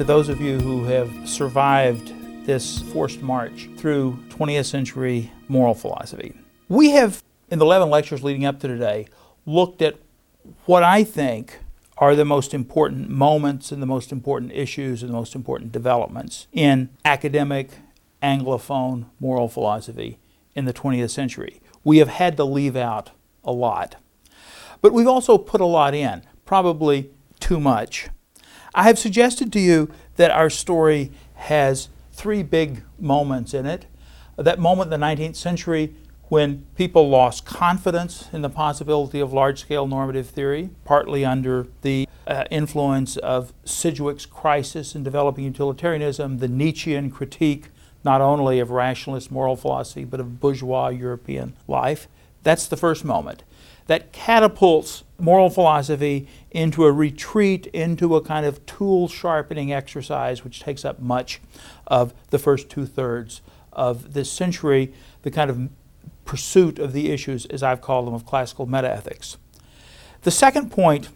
[0.00, 2.14] to those of you who have survived
[2.46, 6.32] this forced march through 20th century moral philosophy.
[6.70, 9.08] We have, in the 11 lectures leading up to today,
[9.44, 9.96] looked at
[10.64, 11.58] what I think
[11.98, 16.46] are the most important moments and the most important issues and the most important developments
[16.50, 17.68] in academic
[18.22, 20.18] Anglophone moral philosophy
[20.54, 21.60] in the 20th century.
[21.84, 23.10] We have had to leave out
[23.44, 23.96] a lot.
[24.80, 28.08] But we've also put a lot in, probably too much.
[28.74, 33.86] I have suggested to you that our story has three big moments in it.
[34.36, 35.94] That moment in the 19th century
[36.28, 42.08] when people lost confidence in the possibility of large scale normative theory, partly under the
[42.24, 47.66] uh, influence of Sidgwick's crisis in developing utilitarianism, the Nietzschean critique
[48.04, 52.06] not only of rationalist moral philosophy but of bourgeois European life.
[52.44, 53.42] That's the first moment.
[53.90, 60.60] That catapults moral philosophy into a retreat into a kind of tool sharpening exercise, which
[60.60, 61.40] takes up much
[61.88, 63.40] of the first two thirds
[63.72, 65.68] of this century, the kind of
[66.24, 69.38] pursuit of the issues, as I've called them, of classical metaethics.
[70.22, 71.08] The second point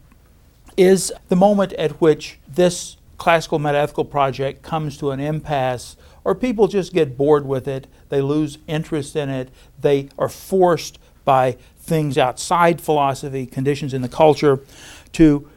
[0.77, 6.66] is the moment at which this classical metaethical project comes to an impasse, or people
[6.66, 9.50] just get bored with it, they lose interest in it,
[9.81, 14.61] they are forced by things outside philosophy, conditions in the culture,
[15.13, 15.49] to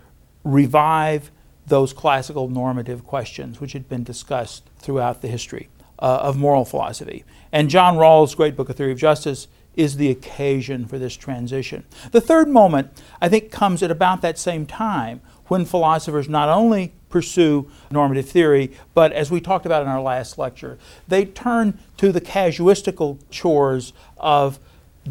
[0.44, 1.32] revive
[1.66, 7.24] those classical normative questions which had been discussed throughout the history uh, of moral philosophy.
[7.52, 11.86] And John Rawls' great book, A Theory of Justice, is the occasion for this transition.
[12.12, 12.90] The third moment,
[13.22, 18.72] I think, comes at about that same time when philosophers not only pursue normative theory,
[18.94, 20.78] but as we talked about in our last lecture,
[21.08, 24.60] they turn to the casuistical chores of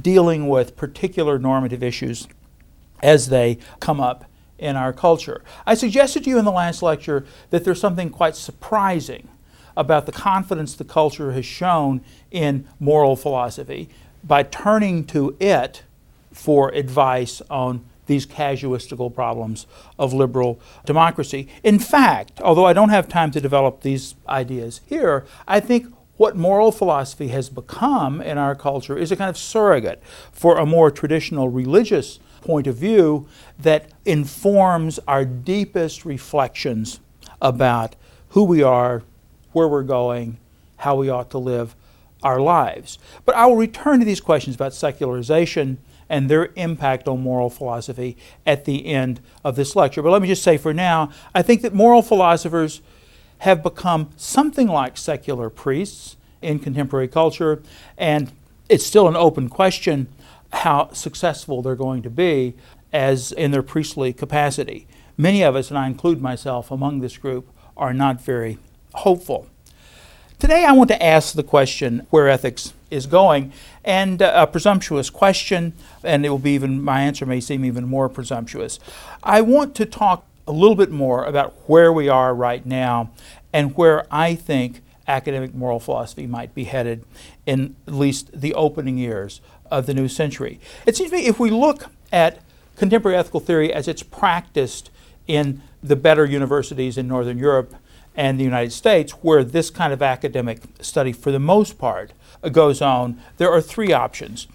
[0.00, 2.28] dealing with particular normative issues
[3.02, 4.24] as they come up
[4.58, 5.42] in our culture.
[5.66, 9.28] I suggested to you in the last lecture that there's something quite surprising
[9.76, 13.88] about the confidence the culture has shown in moral philosophy
[14.24, 15.82] by turning to it
[16.32, 19.66] for advice on these casuistical problems
[19.98, 21.48] of liberal democracy.
[21.62, 26.36] In fact, although I don't have time to develop these ideas here, I think what
[26.36, 30.90] moral philosophy has become in our culture is a kind of surrogate for a more
[30.90, 33.26] traditional religious point of view
[33.58, 37.00] that informs our deepest reflections
[37.42, 37.96] about
[38.30, 39.02] who we are,
[39.52, 40.38] where we're going,
[40.78, 41.74] how we ought to live
[42.22, 42.98] our lives.
[43.24, 45.78] But I will return to these questions about secularization
[46.08, 48.16] and their impact on moral philosophy
[48.46, 50.02] at the end of this lecture.
[50.02, 52.80] But let me just say for now, I think that moral philosophers
[53.38, 57.62] have become something like secular priests in contemporary culture,
[57.98, 58.32] and
[58.68, 60.08] it's still an open question
[60.52, 62.54] how successful they're going to be
[62.92, 64.86] as in their priestly capacity.
[65.16, 68.58] Many of us, and I include myself among this group, are not very
[68.94, 69.46] hopeful.
[70.38, 73.52] Today, I want to ask the question where ethics is going,
[73.84, 75.72] and uh, a presumptuous question,
[76.04, 78.78] and it will be even, my answer may seem even more presumptuous.
[79.22, 83.10] I want to talk a little bit more about where we are right now
[83.52, 87.04] and where I think academic moral philosophy might be headed
[87.46, 89.40] in at least the opening years
[89.70, 90.60] of the new century.
[90.84, 92.40] It seems to me if we look at
[92.76, 94.90] contemporary ethical theory as it's practiced
[95.26, 97.74] in the better universities in Northern Europe
[98.14, 102.12] and the United States, where this kind of academic study, for the most part,
[102.52, 104.46] goes on, there are three options.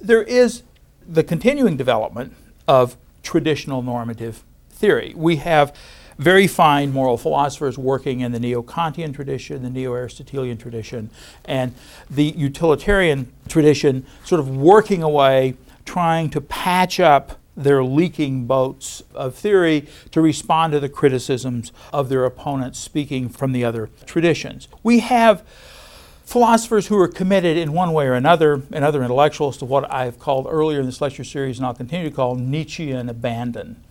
[0.00, 0.62] There is
[1.06, 2.34] the continuing development
[2.66, 4.44] of traditional normative
[4.78, 5.12] theory.
[5.16, 5.74] We have
[6.18, 11.10] very fine moral philosophers working in the neo Kantian tradition, the neo Aristotelian tradition,
[11.44, 11.74] and
[12.10, 15.54] the utilitarian tradition, sort of working away,
[15.84, 22.08] trying to patch up their leaking boats of theory to respond to the criticisms of
[22.08, 24.68] their opponents speaking from the other traditions.
[24.82, 25.44] We have
[26.24, 30.18] philosophers who are committed in one way or another, and other intellectuals, to what I've
[30.18, 33.82] called earlier in this lecture series, and I'll continue to call Nietzschean abandon.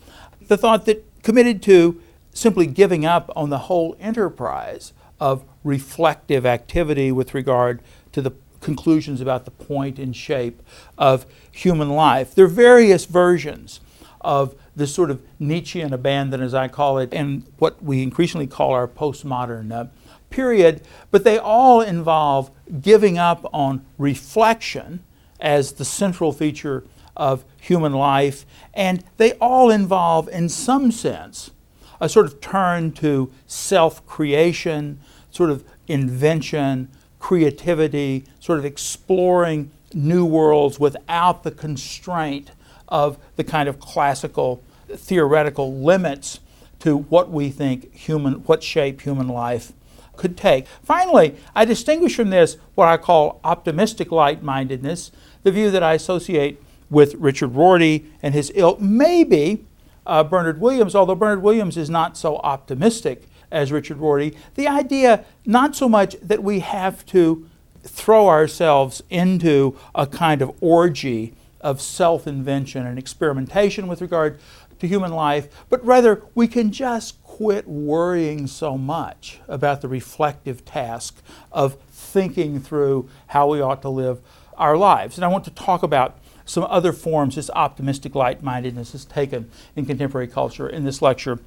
[0.48, 2.02] The thought that committed to
[2.34, 7.82] simply giving up on the whole enterprise of reflective activity with regard
[8.14, 10.62] to the conclusions about the point and shape
[10.98, 12.34] of human life.
[12.34, 13.80] There are various versions
[14.22, 18.72] of this sort of Nietzschean abandon, as I call it, and what we increasingly call
[18.72, 19.86] our postmodern uh,
[20.30, 22.52] period, but they all involve
[22.82, 25.04] giving up on reflection
[25.40, 26.84] as the central feature
[27.18, 31.52] of human life, and they all involve, in some sense,
[32.00, 35.00] a sort of turn to self creation,
[35.31, 42.52] sort of invention, creativity, sort of exploring new worlds without the constraint
[42.88, 46.40] of the kind of classical theoretical limits
[46.80, 49.74] to what we think human, what shape human life
[50.16, 50.68] could take.
[50.84, 55.12] Finally, I distinguish from this what I call optimistic light mindedness,
[55.44, 59.66] the view that I associate with Richard Rorty and his ilk, maybe
[60.06, 64.36] uh, Bernard Williams, although Bernard Williams is not so optimistic as Richard Rorty.
[64.56, 67.48] The idea, not so much that we have to
[67.84, 74.39] throw ourselves into a kind of orgy of self invention and experimentation with regard
[74.80, 80.63] to human life, but rather we can just quit worrying so much about the reflective
[80.66, 84.22] task of thinking through how we ought to live
[84.57, 85.18] our lives.
[85.18, 86.18] And I want to talk about
[86.48, 91.40] some other forms this optimistic light mindedness has taken in contemporary culture in this lecture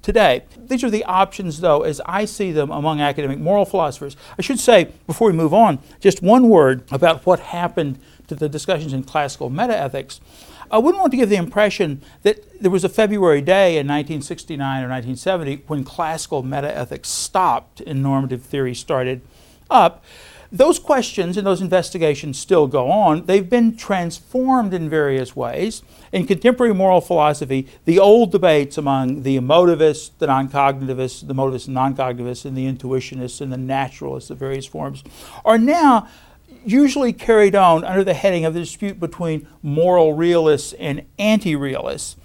[0.00, 0.44] today.
[0.56, 4.16] These are the options, though, as I see them among academic moral philosophers.
[4.38, 7.98] I should say, before we move on, just one word about what happened
[8.28, 10.20] to the discussions in classical metaethics.
[10.70, 14.60] I wouldn't want to give the impression that there was a February day in 1969
[14.60, 19.22] or 1970 when classical metaethics stopped and normative theory started
[19.70, 20.04] up.
[20.52, 23.26] Those questions and those investigations still go on.
[23.26, 25.82] They've been transformed in various ways.
[26.12, 31.66] In contemporary moral philosophy, the old debates among the emotivists, the non cognitivists, the motivists
[31.66, 35.02] and non cognitivists, and the intuitionists and the naturalists of various forms
[35.44, 36.08] are now
[36.64, 42.16] usually carried on under the heading of the dispute between moral realists and anti realists,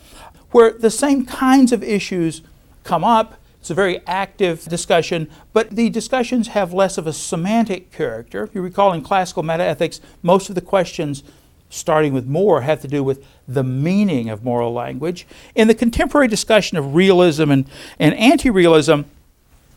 [0.52, 2.42] where the same kinds of issues
[2.84, 7.92] come up it's a very active discussion, but the discussions have less of a semantic
[7.92, 8.44] character.
[8.44, 11.22] If you recall in classical metaethics, most of the questions,
[11.70, 15.28] starting with Moore, have to do with the meaning of moral language.
[15.54, 17.70] In the contemporary discussion of realism and,
[18.00, 19.02] and anti realism,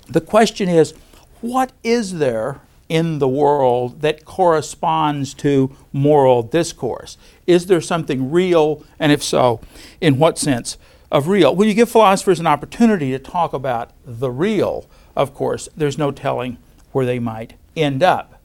[0.08, 0.94] the question is
[1.42, 7.18] what is there in the world that corresponds to moral discourse?
[7.46, 8.82] Is there something real?
[8.98, 9.60] And if so,
[10.00, 10.78] in what sense?
[11.10, 11.54] Of real.
[11.54, 14.86] When you give philosophers an opportunity to talk about the real,
[15.16, 16.58] of course, there's no telling
[16.92, 18.40] where they might end up.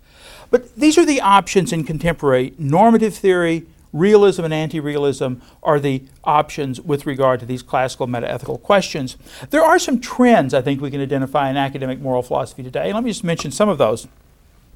[0.51, 3.65] But these are the options in contemporary normative theory.
[3.91, 9.17] Realism and anti realism are the options with regard to these classical meta ethical questions.
[9.49, 12.93] There are some trends I think we can identify in academic moral philosophy today.
[12.93, 14.07] Let me just mention some of those.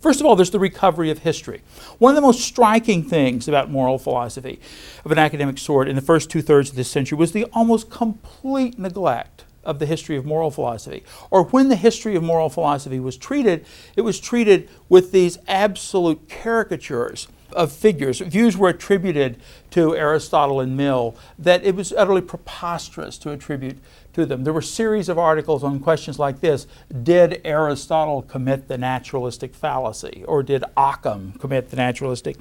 [0.03, 1.61] First of all, there's the recovery of history.
[1.97, 4.59] One of the most striking things about moral philosophy
[5.05, 7.89] of an academic sort in the first two thirds of this century was the almost
[7.89, 11.05] complete neglect of the history of moral philosophy.
[11.31, 13.65] Or when the history of moral philosophy was treated,
[13.95, 18.19] it was treated with these absolute caricatures of figures.
[18.19, 19.39] Views were attributed
[19.71, 23.77] to Aristotle and Mill that it was utterly preposterous to attribute
[24.13, 24.44] to them.
[24.44, 26.68] There were series of articles on questions like this
[27.04, 30.24] Did Aristotle commit the naturalistic fallacy?
[30.27, 32.38] Or did Occam commit the naturalistic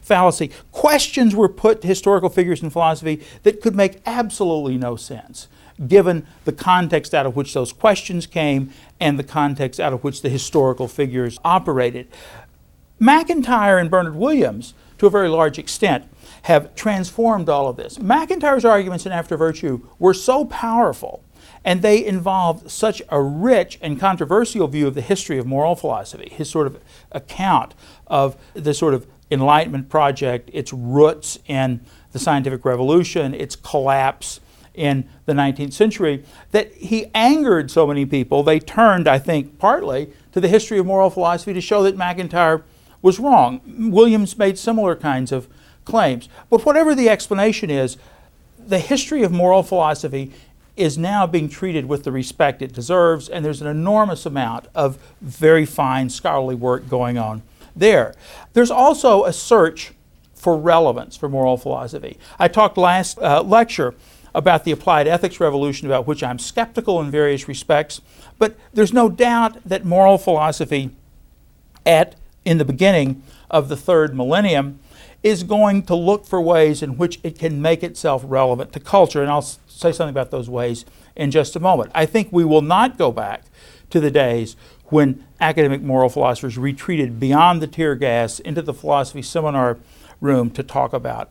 [0.00, 0.50] fallacy?
[0.72, 5.48] Questions were put to historical figures in philosophy that could make absolutely no sense
[5.88, 10.22] given the context out of which those questions came and the context out of which
[10.22, 12.06] the historical figures operated.
[13.00, 16.04] MacIntyre and Bernard Williams, to a very large extent,
[16.44, 17.98] have transformed all of this.
[17.98, 21.24] MacIntyre's arguments in After Virtue were so powerful
[21.64, 26.28] and they involved such a rich and controversial view of the history of moral philosophy,
[26.30, 26.78] his sort of
[27.12, 27.74] account
[28.06, 31.80] of the sort of Enlightenment project, its roots in
[32.12, 34.40] the scientific revolution, its collapse
[34.74, 38.42] in the 19th century, that he angered so many people.
[38.42, 42.64] They turned, I think, partly to the history of moral philosophy to show that MacIntyre
[43.00, 43.62] was wrong.
[43.90, 45.48] Williams made similar kinds of
[45.84, 46.28] claims.
[46.50, 47.96] But whatever the explanation is,
[48.58, 50.32] the history of moral philosophy
[50.76, 54.98] is now being treated with the respect it deserves, and there's an enormous amount of
[55.20, 57.42] very fine scholarly work going on
[57.76, 58.14] there.
[58.54, 59.92] There's also a search
[60.34, 62.18] for relevance for moral philosophy.
[62.38, 63.94] I talked last uh, lecture
[64.34, 68.00] about the applied ethics revolution, about which I'm skeptical in various respects,
[68.38, 70.90] but there's no doubt that moral philosophy
[71.86, 74.80] at in the beginning of the third millennium
[75.24, 79.22] is going to look for ways in which it can make itself relevant to culture.
[79.22, 80.84] And I'll say something about those ways
[81.16, 81.90] in just a moment.
[81.94, 83.44] I think we will not go back
[83.88, 84.54] to the days
[84.86, 89.78] when academic moral philosophers retreated beyond the tear gas into the philosophy seminar
[90.20, 91.30] room to talk about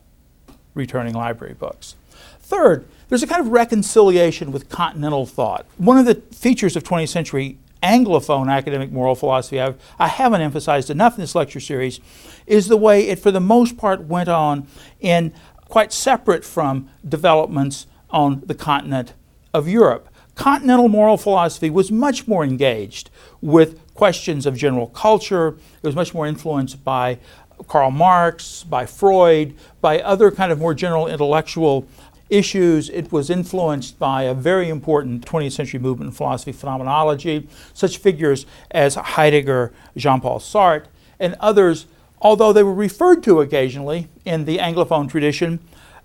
[0.74, 1.96] returning library books.
[2.40, 5.68] Third, there's a kind of reconciliation with continental thought.
[5.78, 10.90] One of the features of 20th century Anglophone academic moral philosophy I've, I haven't emphasized
[10.90, 12.00] enough in this lecture series
[12.48, 14.68] is the way it, for the most part, went on
[15.00, 15.34] in
[15.68, 19.14] quite separate from developments on the continent
[19.54, 20.08] of Europe.
[20.36, 23.10] Continental moral philosophy was much more engaged
[23.42, 25.50] with questions of general culture.
[25.50, 27.20] It was much more influenced by
[27.68, 31.88] Karl Marx, by Freud, by other kind of more general intellectual
[32.30, 32.90] issues.
[32.90, 38.46] It was influenced by a very important 20th century movement in philosophy phenomenology, such figures
[38.72, 40.86] as Heidegger, Jean Paul Sartre,
[41.20, 41.86] and others,
[42.22, 45.60] although they were referred to occasionally in the Anglophone tradition.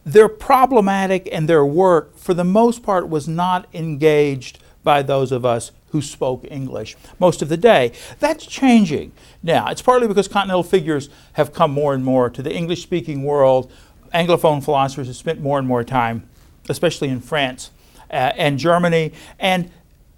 [0.04, 5.44] Their problematic and their work, for the most part, was not engaged by those of
[5.44, 7.92] us who spoke English most of the day.
[8.20, 9.68] That's changing now.
[9.68, 13.70] It's partly because continental figures have come more and more to the English speaking world
[14.12, 16.28] Anglophone philosophers have spent more and more time,
[16.68, 17.70] especially in France
[18.10, 19.12] uh, and Germany.
[19.38, 19.70] And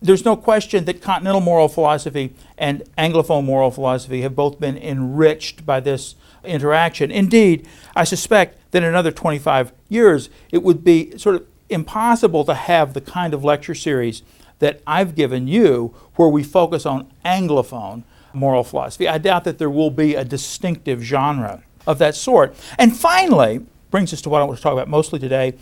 [0.02, 5.66] there's no question that continental moral philosophy and Anglophone moral philosophy have both been enriched
[5.66, 7.10] by this interaction.
[7.10, 12.54] Indeed, I suspect that in another 25 years, it would be sort of impossible to
[12.54, 14.22] have the kind of lecture series
[14.58, 19.08] that I've given you where we focus on Anglophone moral philosophy.
[19.08, 22.54] I doubt that there will be a distinctive genre of that sort.
[22.78, 25.54] And finally, brings us to what I want to talk about mostly today.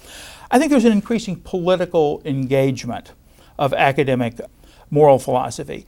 [0.51, 3.13] I think there's an increasing political engagement
[3.59, 4.41] of academic
[4.91, 5.87] moral philosophy.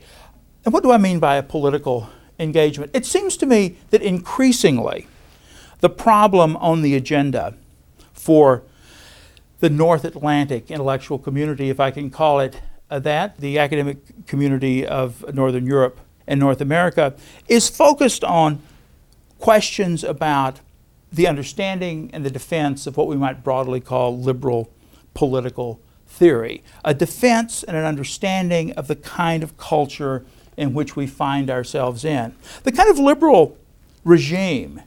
[0.65, 2.91] And what do I mean by a political engagement?
[2.93, 5.07] It seems to me that increasingly
[5.79, 7.55] the problem on the agenda
[8.13, 8.63] for
[9.59, 14.85] the North Atlantic intellectual community, if I can call it uh, that, the academic community
[14.85, 17.15] of Northern Europe and North America,
[17.47, 18.61] is focused on
[19.39, 20.59] questions about
[21.11, 24.71] the understanding and the defense of what we might broadly call liberal
[25.13, 30.25] political theory, a defense and an understanding of the kind of culture
[30.57, 32.35] in which we find ourselves in.
[32.63, 33.57] The kind of liberal
[34.03, 34.81] regime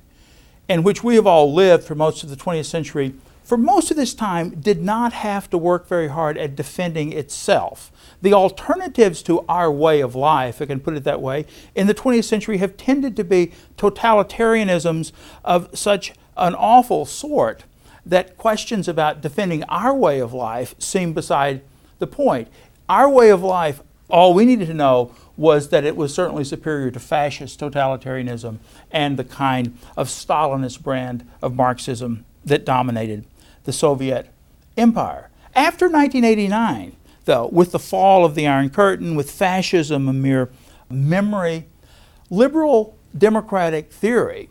[0.69, 3.15] in which we have all lived for most of the 20th century,
[3.45, 7.93] for most of this time, did not have to work very hard at defending itself.
[8.23, 11.95] The alternatives to our way of life, I can put it that way, in the
[11.95, 15.13] 20th century have tended to be totalitarianisms
[15.45, 17.65] of such an awful sort
[18.07, 21.61] that questions about defending our way of life seem beside
[21.99, 22.49] the point.
[22.89, 26.91] Our way of life, all we needed to know was that it was certainly superior
[26.91, 28.59] to fascist totalitarianism
[28.91, 33.25] and the kind of Stalinist brand of Marxism that dominated
[33.65, 34.29] the Soviet
[34.77, 35.31] empire.
[35.55, 40.51] After 1989, though, with the fall of the Iron Curtain, with fascism a mere
[40.91, 41.67] memory,
[42.31, 44.49] liberal democratic theory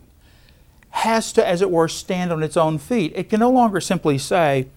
[0.90, 3.12] has to, as it were, stand on its own feet.
[3.16, 4.68] It can no longer simply say,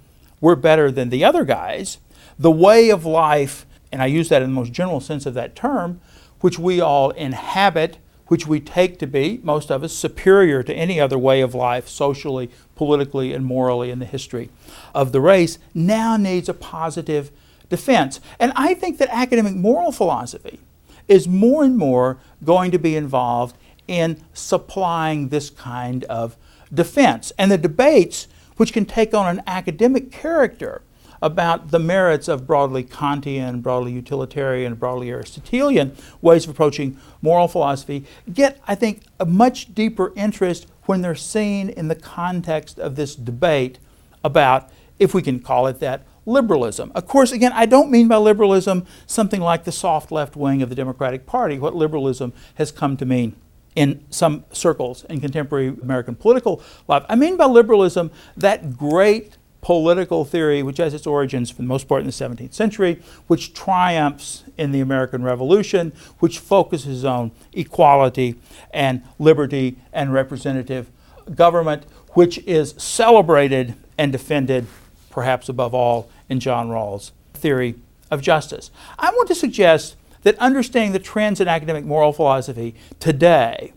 [0.42, 2.00] we're better than the other guys.
[2.40, 5.56] The way of life, and I use that in the most general sense of that
[5.56, 6.02] term,
[6.42, 7.98] which we all inhabit,
[8.28, 11.88] which we take to be, most of us, superior to any other way of life,
[11.88, 14.50] socially, politically, and morally in the history
[14.94, 17.32] of the race, now needs a positive
[17.70, 18.20] defense.
[18.40, 20.60] And I think that academic moral philosophy
[21.08, 23.56] is more and more going to be involved
[23.88, 26.36] in supplying this kind of
[26.74, 27.32] defense.
[27.38, 30.82] And the debates, which can take on an academic character
[31.22, 38.06] about the merits of broadly Kantian, broadly utilitarian, broadly Aristotelian ways of approaching moral philosophy,
[38.32, 43.16] get, I think, a much deeper interest when they're seen in the context of this
[43.16, 43.80] debate
[44.24, 44.70] about,
[45.00, 46.92] if we can call it that, liberalism.
[46.94, 50.70] Of course, again, I don't mean by liberalism something like the soft left wing of
[50.70, 53.36] the Democratic Party, what liberalism has come to mean
[53.76, 57.06] in some circles in contemporary American political life.
[57.08, 61.90] I mean by liberalism that great political theory which has its origins for the most
[61.90, 68.36] part in the 17th century, which triumphs in the American Revolution, which focuses on equality
[68.72, 70.90] and liberty and representative
[71.36, 71.84] government,
[72.14, 74.68] which is celebrated and defended,
[75.10, 77.76] perhaps above all, in John Rawls' theory
[78.10, 78.72] of justice.
[78.98, 83.74] I want to suggest that understanding the trends in academic moral philosophy today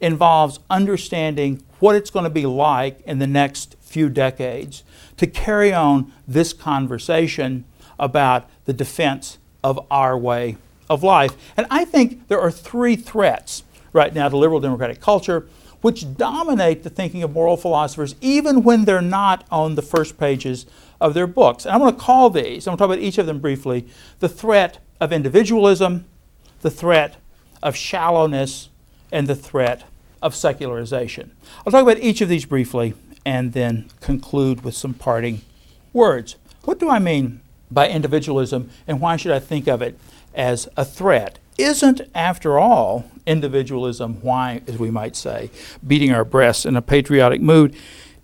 [0.00, 4.82] involves understanding what it's going to be like in the next few decades
[5.16, 7.64] to carry on this conversation
[7.98, 10.56] about the defense of our way
[10.88, 11.36] of life.
[11.56, 15.48] And I think there are three threats right now to liberal democratic culture
[15.80, 20.66] which dominate the thinking of moral philosophers even when they're not on the first pages
[21.00, 21.64] of their books.
[21.64, 23.86] And I'm going to call these, I'm going to talk about each of them briefly,
[24.18, 26.06] the threat of individualism,
[26.62, 27.16] the threat
[27.62, 28.70] of shallowness,
[29.16, 29.84] and the threat
[30.20, 31.32] of secularization.
[31.64, 32.92] I'll talk about each of these briefly
[33.24, 35.40] and then conclude with some parting
[35.94, 36.36] words.
[36.64, 39.98] What do I mean by individualism, and why should I think of it
[40.34, 41.38] as a threat?
[41.56, 45.50] Isn't, after all, individualism why, as we might say,
[45.84, 47.74] beating our breasts in a patriotic mood,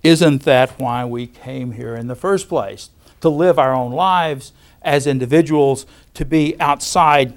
[0.02, 2.90] isn't that why we came here in the first place?
[3.22, 7.32] To live our own lives as individuals, to be outside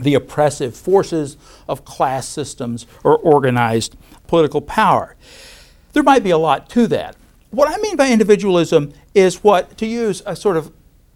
[0.00, 1.36] the oppressive forces
[1.68, 5.16] of class systems or organized political power.
[5.92, 7.16] There might be a lot to that.
[7.50, 10.72] What I mean by individualism is what, to use a sort of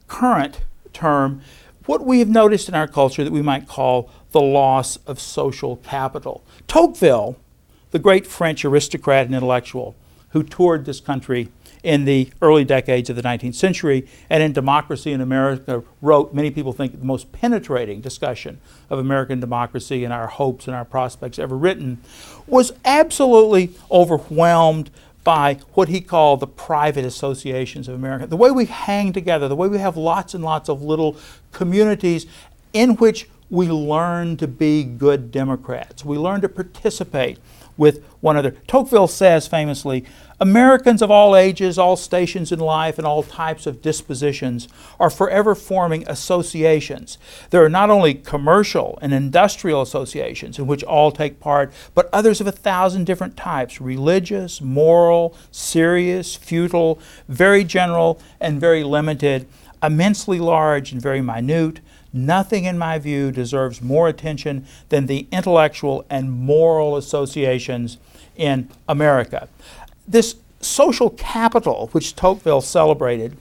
[0.09, 0.61] current
[0.93, 1.41] term,
[1.87, 5.76] what we have noticed in our culture that we might call the loss of social
[5.76, 6.43] capital.
[6.67, 7.37] Tocqueville,
[7.93, 9.95] the great French aristocrat and intellectual
[10.31, 11.49] who toured this country
[11.85, 16.50] in the early decades of the 19th century and in Democracy in America wrote, many
[16.50, 21.38] people think, the most penetrating discussion of American democracy and our hopes and our prospects
[21.38, 22.00] ever written,
[22.47, 24.91] was absolutely overwhelmed
[25.25, 28.26] by what he called the private associations of America.
[28.26, 31.17] The way we hang together, the way we have lots and lots of little
[31.53, 32.26] communities
[32.73, 36.05] in which we learn to be good Democrats.
[36.05, 37.38] We learn to participate
[37.76, 38.57] with one another.
[38.66, 40.04] Tocqueville says famously
[40.40, 44.66] Americans of all ages, all stations in life, and all types of dispositions
[44.99, 47.19] are forever forming associations.
[47.50, 52.40] There are not only commercial and industrial associations in which all take part, but others
[52.40, 59.47] of a thousand different types religious, moral, serious, futile, very general, and very limited,
[59.83, 61.81] immensely large and very minute.
[62.14, 67.99] Nothing, in my view, deserves more attention than the intellectual and moral associations
[68.37, 69.49] in America.
[70.06, 73.37] This social capital, which Tocqueville celebrated,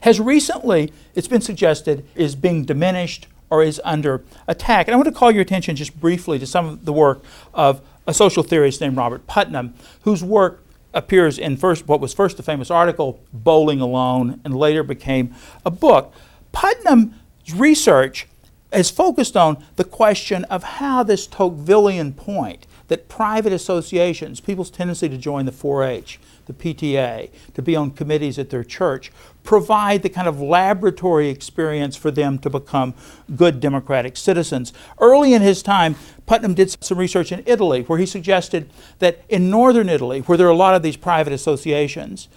[0.00, 4.88] has recently, it's been suggested, is being diminished or is under attack.
[4.88, 7.22] And I want to call your attention just briefly to some of the work
[7.54, 12.40] of a social theorist named Robert Putnam, whose work appears in first what was first
[12.40, 16.12] a famous article, Bowling Alone, and later became a book.
[16.52, 17.14] Putnam's
[17.54, 18.26] research
[18.72, 25.08] is focused on the question of how this Tocquevillian point that private associations, people's tendency
[25.08, 29.10] to join the 4 H, the PTA, to be on committees at their church,
[29.46, 32.92] provide the kind of laboratory experience for them to become
[33.34, 34.72] good democratic citizens.
[35.00, 35.94] Early in his time,
[36.26, 40.48] Putnam did some research in Italy where he suggested that in northern Italy, where there
[40.48, 42.28] are a lot of these private associations,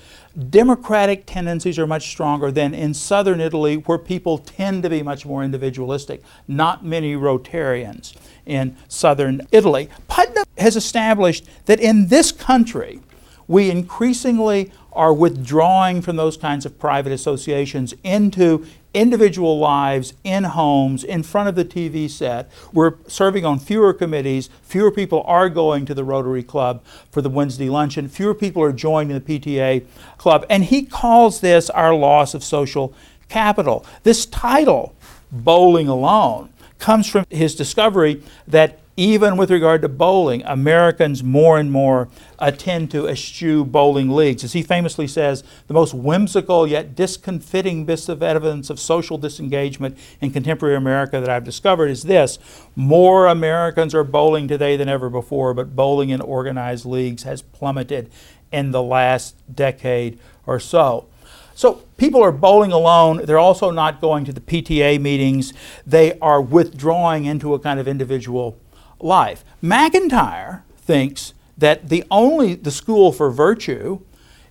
[0.50, 5.26] democratic tendencies are much stronger than in southern Italy, where people tend to be much
[5.26, 6.22] more individualistic.
[6.48, 9.89] Not many Rotarians in southern Italy.
[10.08, 13.02] Putnam has established that in this country,
[13.48, 21.04] we increasingly are withdrawing from those kinds of private associations into individual lives in homes,
[21.04, 22.49] in front of the TV set.
[22.73, 24.49] We're serving on fewer committees.
[24.63, 28.10] Fewer people are going to the Rotary Club for the Wednesday luncheon.
[28.10, 29.86] Fewer people are joining the PTA
[30.17, 30.45] club.
[30.49, 32.93] And he calls this our loss of social
[33.30, 33.86] capital.
[34.04, 34.95] This title,
[35.32, 41.71] Bowling Alone, comes from his discovery that even with regard to bowling, Americans more and
[41.71, 44.43] more attend to eschew bowling leagues.
[44.43, 49.97] As he famously says, the most whimsical yet discomfiting bits of evidence of social disengagement
[50.19, 52.39] in contemporary America that I've discovered is this
[52.75, 58.12] more Americans are bowling today than ever before, but bowling in organized leagues has plummeted
[58.51, 61.07] in the last decade or so.
[61.55, 63.25] So people are bowling alone.
[63.25, 65.53] They're also not going to the PTA meetings.
[65.88, 68.57] They are withdrawing into a kind of individual
[68.99, 69.43] life.
[69.62, 73.99] MacIntyre thinks that the only the school for virtue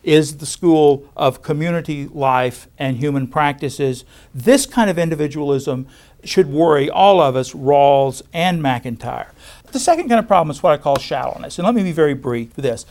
[0.03, 4.05] is the school of community life and human practices.
[4.35, 5.87] This kind of individualism
[6.25, 9.33] should worry all of us, Rawls and MacIntyre.
[9.73, 11.59] The second kind of problem is what I call shallowness.
[11.59, 12.87] And let me be very brief with this.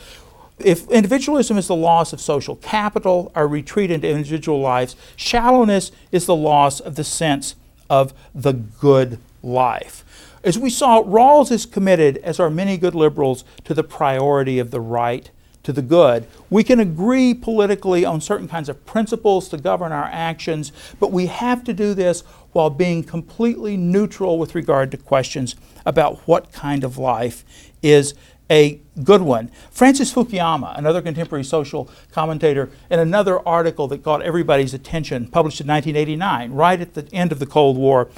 [0.58, 6.26] If individualism is the loss of social capital, our retreat into individual lives, shallowness is
[6.26, 7.54] the loss of the sense
[7.88, 10.04] of the good life.
[10.48, 14.70] As we saw, Rawls is committed, as are many good liberals, to the priority of
[14.70, 15.30] the right
[15.62, 16.26] to the good.
[16.48, 21.26] We can agree politically on certain kinds of principles to govern our actions, but we
[21.26, 26.82] have to do this while being completely neutral with regard to questions about what kind
[26.82, 27.44] of life
[27.82, 28.14] is
[28.50, 29.50] a good one.
[29.70, 35.66] Francis Fukuyama, another contemporary social commentator, in another article that got everybody's attention, published in
[35.66, 38.08] 1989, right at the end of the Cold War,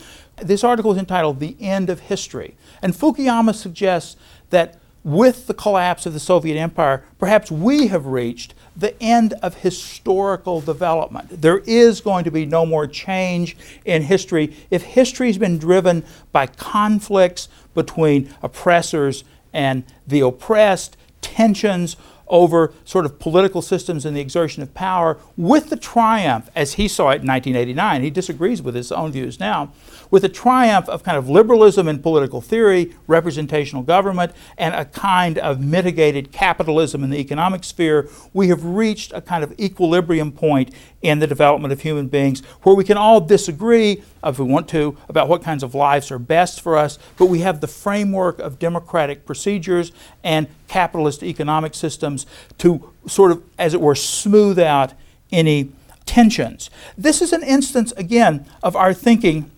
[0.42, 2.57] this article is entitled The End of History.
[2.83, 4.16] And Fukuyama suggests
[4.50, 9.57] that with the collapse of the Soviet Empire, perhaps we have reached the end of
[9.57, 11.40] historical development.
[11.40, 16.05] There is going to be no more change in history if history has been driven
[16.33, 21.96] by conflicts between oppressors and the oppressed, tensions
[22.31, 26.88] over sort of political systems and the exertion of power with the triumph, as he
[26.88, 28.03] saw it in 1989.
[28.03, 29.73] He disagrees with his own views now,
[30.11, 35.38] with the triumph of kind of liberalism in political theory, representational government, and a kind
[35.38, 38.09] of mitigated capitalism in the economic sphere.
[38.33, 42.75] We have reached a kind of equilibrium point in the development of human beings where
[42.75, 46.61] we can all disagree, if we want to, about what kinds of lives are best
[46.61, 52.27] for us, but we have the framework of democratic procedures and capitalist economic systems
[52.59, 54.93] to sort of, as it were, smooth out
[55.33, 55.73] any
[56.07, 56.71] tensions.
[56.99, 59.51] This is an instance, again, of our thinking,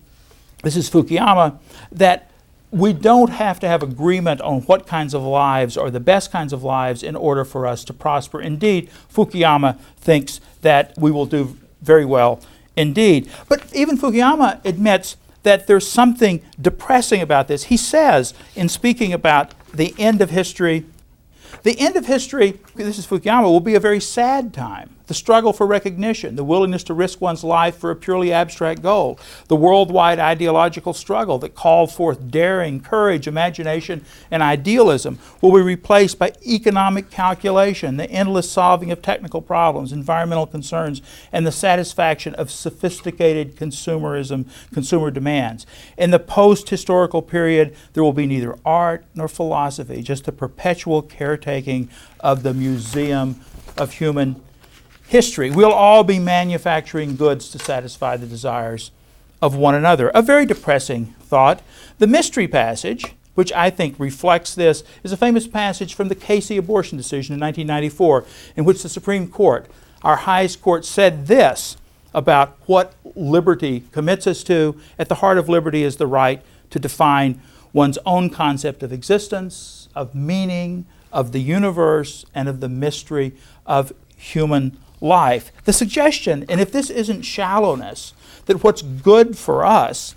[0.63, 1.57] this is Fukuyama,
[1.91, 2.29] that
[2.71, 6.51] we don't have to have agreement on what kinds of lives are the best kinds
[6.53, 8.41] of lives in order for us to prosper.
[8.41, 12.41] Indeed, Fukuyama thinks that we will do very well
[12.75, 13.29] indeed.
[13.47, 17.65] But even Fukuyama admits that there's something depressing about this.
[17.65, 20.85] He says, in speaking about the end of history,
[21.63, 25.53] the end of history, this is Fukuyama, will be a very sad time the struggle
[25.53, 30.19] for recognition, the willingness to risk one's life for a purely abstract goal, the worldwide
[30.19, 37.09] ideological struggle that called forth daring, courage, imagination, and idealism will be replaced by economic
[37.09, 44.45] calculation, the endless solving of technical problems, environmental concerns, and the satisfaction of sophisticated consumerism,
[44.73, 45.65] consumer demands.
[45.97, 51.01] In the post historical period, there will be neither art nor philosophy, just the perpetual
[51.01, 51.89] caretaking
[52.19, 53.41] of the museum
[53.77, 54.41] of human
[55.13, 55.51] history.
[55.51, 58.89] We'll all be manufacturing goods to satisfy the desires
[59.43, 60.09] of one another.
[60.09, 61.61] A very depressing thought.
[61.99, 66.57] The mystery passage, which I think reflects this, is a famous passage from the Casey
[66.57, 69.67] abortion decision in 1994, in which the Supreme Court,
[70.01, 71.77] our highest court, said this
[72.15, 74.75] about what liberty commits us to.
[74.97, 77.39] At the heart of liberty is the right to define
[77.71, 83.33] one's own concept of existence, of meaning, of the universe, and of the mystery
[83.67, 85.51] of human life.
[85.65, 88.13] The suggestion, and if this isn't shallowness,
[88.45, 90.15] that what's good for us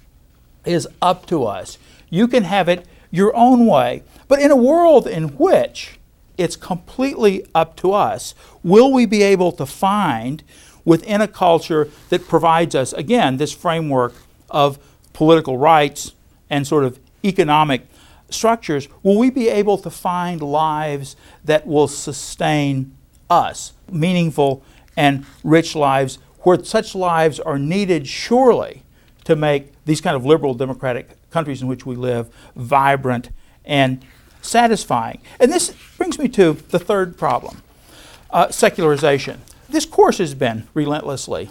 [0.64, 1.76] is up to us.
[2.08, 4.02] You can have it your own way.
[4.28, 5.98] But in a world in which
[6.38, 10.42] it's completely up to us, will we be able to find
[10.84, 14.14] within a culture that provides us, again, this framework
[14.50, 14.78] of
[15.12, 16.12] political rights
[16.48, 17.88] and sort of economic
[18.30, 22.96] structures, will we be able to find lives that will sustain
[23.28, 24.62] us, meaningful
[24.96, 28.82] and rich lives, where such lives are needed surely
[29.24, 33.30] to make these kind of liberal democratic countries in which we live vibrant
[33.64, 34.04] and
[34.40, 35.20] satisfying.
[35.40, 37.62] And this brings me to the third problem
[38.30, 39.40] uh, secularization.
[39.68, 41.50] This course has been relentlessly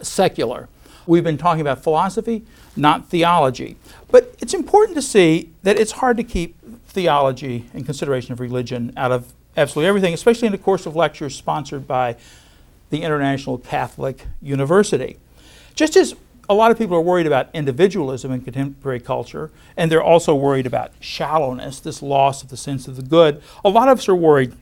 [0.00, 0.68] secular.
[1.06, 2.44] We've been talking about philosophy,
[2.76, 3.76] not theology.
[4.10, 8.92] But it's important to see that it's hard to keep theology and consideration of religion
[8.96, 12.16] out of absolutely everything, especially in a course of lectures sponsored by
[12.92, 15.16] the International Catholic University.
[15.74, 16.14] Just as
[16.46, 20.66] a lot of people are worried about individualism in contemporary culture, and they're also worried
[20.66, 24.14] about shallowness, this loss of the sense of the good, a lot of us are
[24.14, 24.52] worried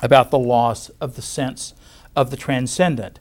[0.00, 1.72] about the loss of the sense
[2.14, 3.18] of the transcendent.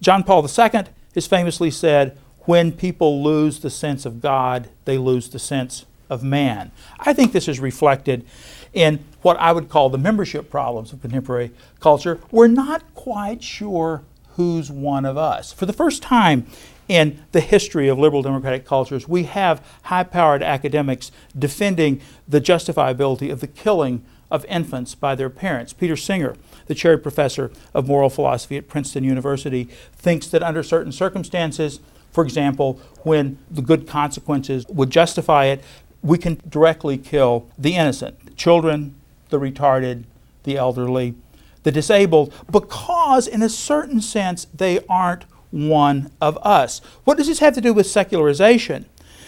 [0.00, 0.82] John Paul II
[1.14, 6.24] has famously said, when people lose the sense of God, they lose the sense of
[6.24, 6.72] man.
[6.98, 8.26] I think this is reflected
[8.72, 14.02] in what I would call the membership problems of contemporary culture, we're not quite sure
[14.36, 15.52] who's one of us.
[15.52, 16.46] For the first time
[16.88, 23.30] in the history of liberal democratic cultures, we have high powered academics defending the justifiability
[23.30, 25.74] of the killing of infants by their parents.
[25.74, 26.34] Peter Singer,
[26.66, 31.80] the chaired professor of moral philosophy at Princeton University, thinks that under certain circumstances,
[32.10, 35.62] for example, when the good consequences would justify it,
[36.02, 38.92] we can directly kill the innocent, children,
[39.28, 40.02] the retarded,
[40.42, 41.14] the elderly,
[41.62, 46.80] the disabled, because in a certain sense they aren't one of us.
[47.04, 48.86] What does this have to do with secularization?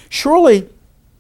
[0.08, 0.68] Surely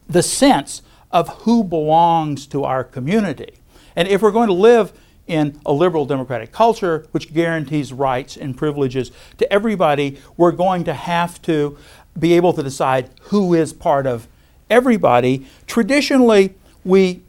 [0.08, 3.52] the sense of who belongs to our community.
[3.94, 4.92] And if we're going to live
[5.28, 10.94] in a liberal democratic culture which guarantees rights and privileges to everybody, we're going to
[10.94, 11.78] have to
[12.18, 14.26] be able to decide who is part of
[14.68, 15.46] everybody.
[15.68, 16.54] Traditionally,
[16.84, 17.22] we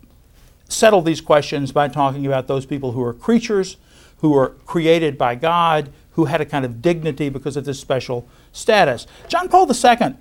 [0.68, 3.78] settle these questions by talking about those people who are creatures,
[4.18, 8.28] who are created by God, who had a kind of dignity because of this special
[8.52, 9.06] status.
[9.28, 10.16] John Paul II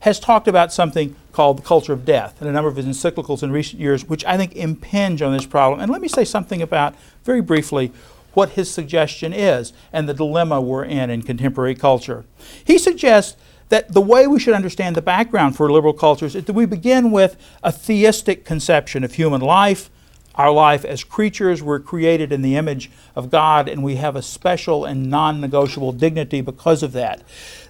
[0.00, 3.42] has talked about something called the culture of death in a number of his encyclicals
[3.42, 5.80] in recent years, which I think impinge on this problem.
[5.80, 7.92] And let me say something about, very briefly,
[8.34, 12.24] what his suggestion is and the dilemma we're in in contemporary culture.
[12.64, 13.36] He suggests
[13.68, 17.10] that the way we should understand the background for liberal cultures is that we begin
[17.10, 19.90] with a theistic conception of human life,
[20.34, 21.62] our life as creatures.
[21.62, 25.92] We're created in the image of God, and we have a special and non negotiable
[25.92, 27.22] dignity because of that.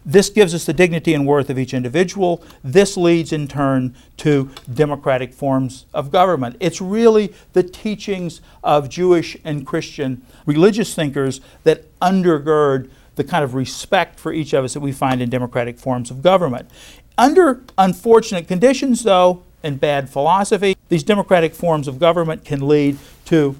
[0.04, 2.42] This gives us the dignity and worth of each individual.
[2.62, 6.56] This leads in turn to democratic forms of government.
[6.60, 13.52] It's really the teachings of Jewish and Christian religious thinkers that undergird the kind of
[13.52, 16.70] respect for each of us that we find in democratic forms of government.
[17.18, 23.58] Under unfortunate conditions, though, and bad philosophy, these democratic forms of government can lead to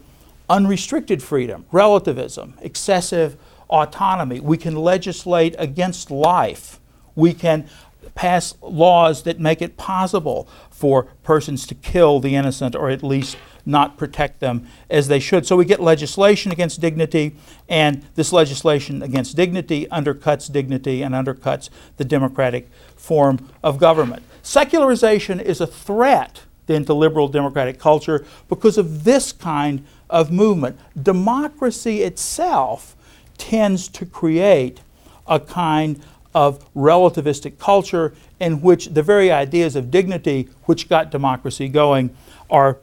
[0.49, 3.37] unrestricted freedom, relativism, excessive
[3.69, 4.41] autonomy.
[4.41, 6.81] We can legislate against life.
[7.15, 7.69] We can
[8.15, 13.37] pass laws that make it possible for persons to kill the innocent or at least
[13.69, 15.47] not protect them as they should.
[15.47, 17.37] So we get legislation against dignity,
[17.69, 24.23] and this legislation against dignity undercuts dignity and undercuts the democratic form of government.
[24.43, 30.79] Secularization is a threat then to liberal democratic culture because of this kind of movement.
[31.01, 32.95] Democracy itself
[33.39, 34.81] tends to create
[35.27, 36.01] a kind
[36.35, 42.15] of relativistic culture in which the very ideas of dignity which got democracy going
[42.51, 42.79] are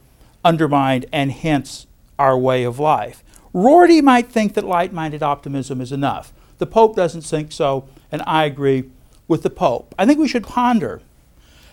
[0.45, 3.23] undermined and hence our way of life.
[3.51, 6.31] Rorty might think that light minded optimism is enough.
[6.59, 8.89] The Pope doesn't think so, and I agree
[9.27, 9.93] with the Pope.
[9.97, 11.01] I think we should ponder,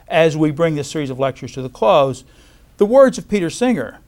[0.09, 2.25] as we bring this series of lectures to the close,
[2.79, 4.01] the words of Peter Singer,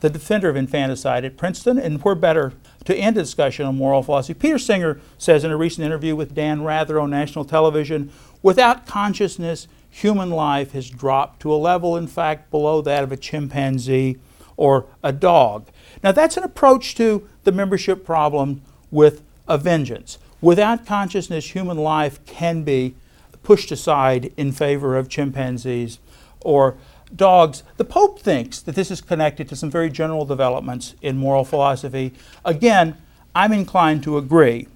[0.00, 2.52] the defender of infanticide at Princeton, and we're better
[2.84, 4.38] to end a discussion on moral philosophy.
[4.38, 8.10] Peter Singer says in a recent interview with Dan Rather on national television
[8.42, 13.16] without consciousness, human life has dropped to a level, in fact, below that of a
[13.16, 14.18] chimpanzee
[14.56, 15.68] or a dog.
[16.02, 20.18] Now, that's an approach to the membership problem with a vengeance.
[20.40, 22.94] Without consciousness, human life can be
[23.42, 25.98] pushed aside in favor of chimpanzees
[26.40, 26.76] or
[27.14, 27.62] dogs.
[27.76, 32.12] The Pope thinks that this is connected to some very general developments in moral philosophy.
[32.44, 32.96] Again,
[33.34, 34.68] I'm inclined to agree.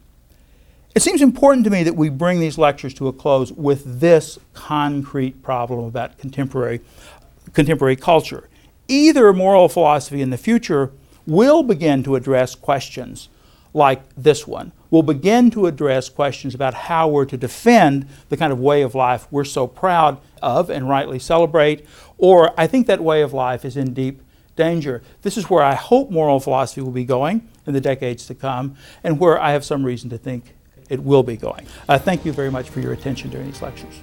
[0.95, 4.39] It seems important to me that we bring these lectures to a close with this
[4.53, 6.83] concrete problem about contemporary,
[7.55, 8.51] contemporary culture.
[8.89, 10.91] Either moral philosophy in the future
[11.27, 13.31] will begin to address questions
[13.73, 18.53] like this one, will begin to address questions about how we're to defend the kind
[18.53, 21.87] of way of life we're so proud of and rightly celebrate,
[22.19, 24.21] or I think that way of life is in deep
[24.57, 25.03] danger.
[25.23, 28.77] This is where I hope moral philosophy will be going in the decades to come,
[29.03, 30.55] and where I have some reason to think
[30.89, 31.67] it will be going.
[31.89, 34.01] Uh, thank you very much for your attention during these lectures.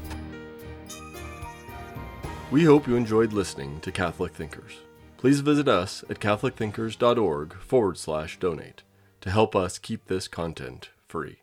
[2.52, 4.80] We hope you enjoyed listening to Catholic Thinkers.
[5.18, 8.84] Please visit us at catholicthinkers.org forward slash donate
[9.22, 11.40] to help us keep this content free.